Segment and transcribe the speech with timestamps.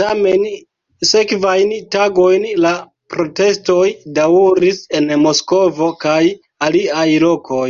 [0.00, 0.42] Tamen
[1.08, 2.72] sekvajn tagojn la
[3.16, 3.88] protestoj
[4.20, 6.22] daŭris en Moskvo kaj
[6.70, 7.68] aliaj lokoj.